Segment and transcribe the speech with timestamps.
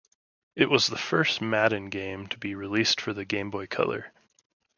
[0.55, 4.11] It was the first "Madden" game to be released for the Game Boy Color.